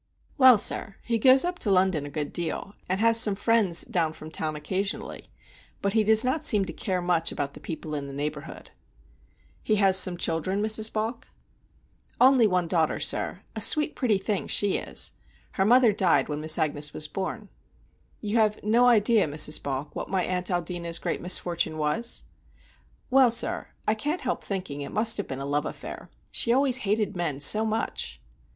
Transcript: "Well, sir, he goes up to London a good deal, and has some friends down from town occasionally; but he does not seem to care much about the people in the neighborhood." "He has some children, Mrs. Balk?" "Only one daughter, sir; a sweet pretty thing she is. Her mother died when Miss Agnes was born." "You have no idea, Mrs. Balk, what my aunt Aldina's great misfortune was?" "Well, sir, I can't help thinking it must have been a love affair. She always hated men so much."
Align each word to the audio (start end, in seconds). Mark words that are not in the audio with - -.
"Well, 0.35 0.57
sir, 0.57 0.95
he 1.05 1.19
goes 1.19 1.45
up 1.45 1.59
to 1.59 1.69
London 1.69 2.07
a 2.07 2.09
good 2.09 2.33
deal, 2.33 2.73
and 2.89 2.99
has 2.99 3.19
some 3.19 3.35
friends 3.35 3.83
down 3.83 4.13
from 4.13 4.31
town 4.31 4.55
occasionally; 4.55 5.25
but 5.79 5.93
he 5.93 6.03
does 6.03 6.25
not 6.25 6.43
seem 6.43 6.65
to 6.65 6.73
care 6.73 7.03
much 7.03 7.31
about 7.31 7.53
the 7.53 7.59
people 7.59 7.93
in 7.93 8.07
the 8.07 8.11
neighborhood." 8.11 8.71
"He 9.61 9.75
has 9.75 9.95
some 9.97 10.17
children, 10.17 10.59
Mrs. 10.59 10.91
Balk?" 10.91 11.27
"Only 12.19 12.47
one 12.47 12.67
daughter, 12.67 12.99
sir; 12.99 13.43
a 13.55 13.61
sweet 13.61 13.95
pretty 13.95 14.17
thing 14.17 14.47
she 14.47 14.77
is. 14.77 15.11
Her 15.51 15.65
mother 15.65 15.91
died 15.91 16.29
when 16.29 16.41
Miss 16.41 16.57
Agnes 16.57 16.93
was 16.93 17.07
born." 17.07 17.49
"You 18.21 18.37
have 18.37 18.63
no 18.63 18.87
idea, 18.87 19.27
Mrs. 19.27 19.61
Balk, 19.61 19.95
what 19.95 20.09
my 20.09 20.23
aunt 20.23 20.47
Aldina's 20.49 20.97
great 20.97 21.21
misfortune 21.21 21.77
was?" 21.77 22.23
"Well, 23.11 23.29
sir, 23.29 23.67
I 23.87 23.93
can't 23.93 24.21
help 24.21 24.43
thinking 24.43 24.81
it 24.81 24.91
must 24.91 25.17
have 25.17 25.27
been 25.27 25.37
a 25.39 25.45
love 25.45 25.67
affair. 25.67 26.09
She 26.31 26.51
always 26.51 26.77
hated 26.89 27.15
men 27.15 27.39
so 27.39 27.67
much." 27.67 28.19